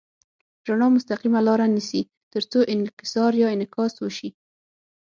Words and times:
رڼا 0.67 0.87
مستقیمه 0.95 1.39
لاره 1.47 1.65
نیسي 1.75 2.01
تر 2.33 2.43
څو 2.51 2.59
انکسار 2.73 3.31
یا 3.41 3.47
انعکاس 3.55 3.93
وشي. 3.99 4.29